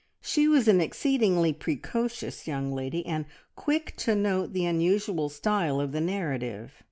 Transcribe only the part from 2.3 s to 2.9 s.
young